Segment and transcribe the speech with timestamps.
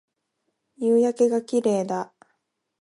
[0.77, 2.11] 夕焼けが綺麗だ